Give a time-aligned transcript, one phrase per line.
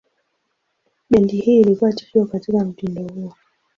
[1.09, 3.33] Bendi hii ilikuwa tishio katika mtindo huo.